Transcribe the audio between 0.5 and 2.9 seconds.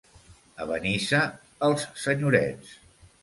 A Benissa, els senyorets.